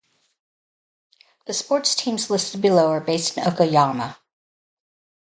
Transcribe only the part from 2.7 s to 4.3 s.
are based in Okayama.